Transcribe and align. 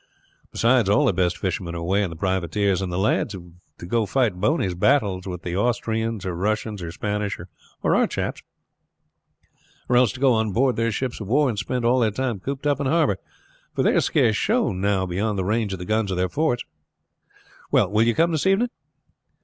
Besides, 0.51 0.89
all 0.89 1.05
their 1.05 1.13
best 1.13 1.37
fishermen 1.37 1.75
are 1.75 1.77
away 1.77 2.01
in 2.01 2.09
the 2.09 2.15
privateers, 2.15 2.81
and 2.81 2.91
the 2.91 2.97
lads 2.97 3.33
have 3.33 3.43
to 3.77 3.85
go 3.85 4.07
to 4.07 4.11
fight 4.11 4.33
Boney's 4.41 4.73
battles 4.73 5.27
with 5.27 5.43
the 5.43 5.55
Austrians 5.55 6.25
or 6.25 6.35
Russians, 6.35 6.81
or 6.81 6.91
Spanish 6.91 7.37
or 7.83 7.95
our 7.95 8.07
chaps, 8.07 8.41
or 9.87 9.95
else 9.95 10.11
to 10.13 10.19
go 10.19 10.33
on 10.33 10.53
board 10.53 10.75
their 10.75 10.91
ships 10.91 11.19
of 11.19 11.27
war 11.27 11.49
and 11.49 11.59
spend 11.59 11.85
all 11.85 11.99
their 11.99 12.09
time 12.09 12.39
cooped 12.39 12.65
up 12.65 12.79
in 12.79 12.87
harbor, 12.87 13.19
for 13.75 13.83
they 13.83 13.99
scarce 13.99 14.35
show 14.35 14.71
now 14.71 15.05
beyond 15.05 15.37
the 15.37 15.45
range 15.45 15.71
of 15.71 15.77
the 15.77 15.85
guns 15.85 16.09
in 16.09 16.17
their 16.17 16.27
forts. 16.29 16.63
Well, 17.69 17.91
will 17.91 18.01
you 18.01 18.15
come 18.15 18.31
this 18.31 18.47
evening?" 18.47 18.69